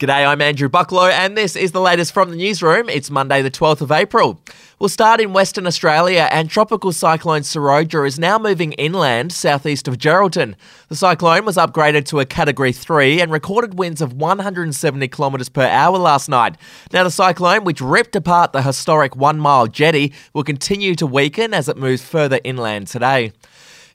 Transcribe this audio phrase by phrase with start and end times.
[0.00, 2.88] G'day, I'm Andrew Bucklow, and this is the latest from the newsroom.
[2.88, 4.40] It's Monday, the 12th of April.
[4.80, 9.96] We'll start in Western Australia, and Tropical Cyclone Seroja is now moving inland southeast of
[9.96, 10.56] Geraldton.
[10.88, 15.62] The cyclone was upgraded to a Category 3 and recorded winds of 170 kilometres per
[15.62, 16.56] hour last night.
[16.92, 21.54] Now, the cyclone, which ripped apart the historic one mile jetty, will continue to weaken
[21.54, 23.30] as it moves further inland today.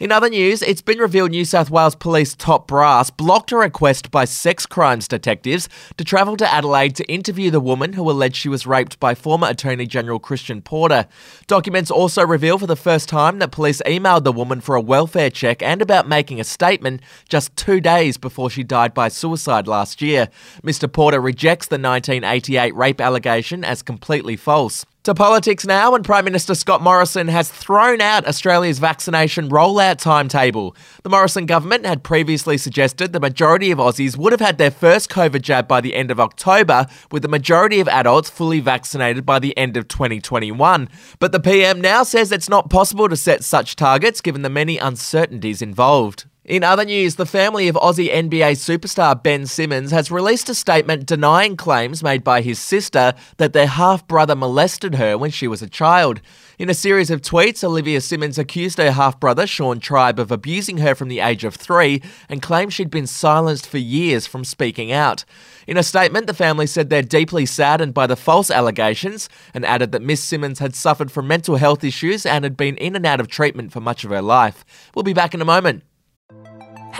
[0.00, 4.12] In other news, it's been revealed New South Wales Police top brass blocked a request
[4.12, 8.48] by sex crimes detectives to travel to Adelaide to interview the woman who alleged she
[8.48, 11.08] was raped by former Attorney General Christian Porter.
[11.48, 15.30] Documents also reveal for the first time that police emailed the woman for a welfare
[15.30, 20.00] check and about making a statement just two days before she died by suicide last
[20.00, 20.28] year.
[20.62, 20.90] Mr.
[20.90, 24.86] Porter rejects the 1988 rape allegation as completely false.
[25.08, 30.76] To politics now, and Prime Minister Scott Morrison has thrown out Australia's vaccination rollout timetable.
[31.02, 35.08] The Morrison government had previously suggested the majority of Aussies would have had their first
[35.08, 39.38] COVID jab by the end of October, with the majority of adults fully vaccinated by
[39.38, 40.90] the end of 2021.
[41.18, 44.76] But the PM now says it's not possible to set such targets given the many
[44.76, 46.26] uncertainties involved.
[46.48, 51.04] In other news, the family of Aussie NBA superstar Ben Simmons has released a statement
[51.04, 55.60] denying claims made by his sister that their half brother molested her when she was
[55.60, 56.22] a child.
[56.58, 60.78] In a series of tweets, Olivia Simmons accused her half brother, Sean Tribe, of abusing
[60.78, 64.90] her from the age of three and claimed she'd been silenced for years from speaking
[64.90, 65.26] out.
[65.66, 69.92] In a statement, the family said they're deeply saddened by the false allegations and added
[69.92, 73.20] that Miss Simmons had suffered from mental health issues and had been in and out
[73.20, 74.64] of treatment for much of her life.
[74.94, 75.82] We'll be back in a moment.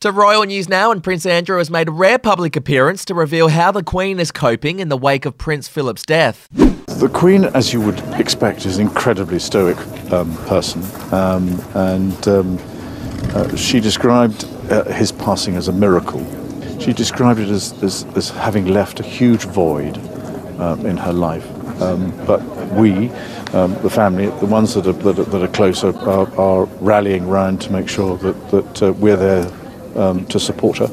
[0.00, 3.48] To royal news now, and Prince Andrew has made a rare public appearance to reveal
[3.48, 6.48] how the Queen is coping in the wake of Prince Philip's death.
[6.52, 9.76] The Queen, as you would expect, is an incredibly stoic
[10.10, 12.58] um, person, um, and um,
[13.34, 16.24] uh, she described uh, his passing as a miracle.
[16.80, 19.98] She described it as, as, as having left a huge void
[20.58, 21.46] um, in her life.
[21.82, 23.10] Um, but we,
[23.52, 27.28] um, the family, the ones that are, that are, that are closer, are, are rallying
[27.28, 29.52] round to make sure that, that uh, we're there
[29.96, 30.90] um, to support her.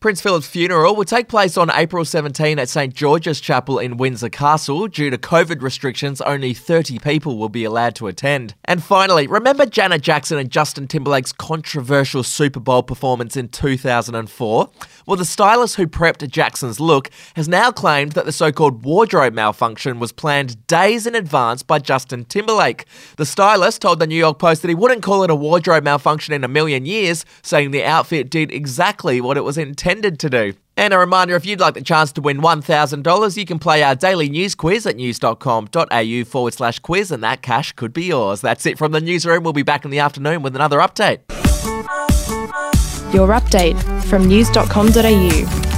[0.00, 4.28] Prince Philip's funeral will take place on April 17 at St George's Chapel in Windsor
[4.28, 4.86] Castle.
[4.86, 8.54] Due to COVID restrictions, only 30 people will be allowed to attend.
[8.64, 14.70] And finally, remember Janet Jackson and Justin Timberlake's controversial Super Bowl performance in 2004?
[15.04, 19.34] Well, the stylist who prepped Jackson's look has now claimed that the so called wardrobe
[19.34, 22.84] malfunction was planned days in advance by Justin Timberlake.
[23.16, 26.34] The stylist told the New York Post that he wouldn't call it a wardrobe malfunction
[26.34, 30.54] in a million years, saying the outfit did exactly what it was intended to do.
[30.76, 33.94] And a reminder if you'd like the chance to win $1,000, you can play our
[33.94, 38.42] daily news quiz at news.com.au forward slash quiz, and that cash could be yours.
[38.42, 39.44] That's it from the newsroom.
[39.44, 41.20] We'll be back in the afternoon with another update.
[43.14, 45.77] Your update from news.com.au.